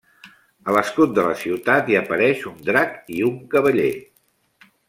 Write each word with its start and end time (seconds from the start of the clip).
A 0.69 0.73
l'escut 0.77 1.13
de 1.17 1.25
la 1.27 1.35
ciutat 1.43 1.91
hi 1.93 1.99
apareix 2.01 2.43
un 2.55 2.59
drac 2.71 2.99
i 3.19 3.23
un 3.31 3.39
cavaller. 3.53 3.93